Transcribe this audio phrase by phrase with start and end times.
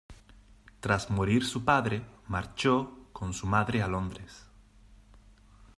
[0.79, 4.47] Tras morir su padre, marchó con su madre a Londres.